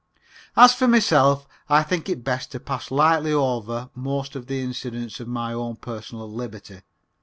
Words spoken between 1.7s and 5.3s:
think it best to pass lightly over most of the incidents of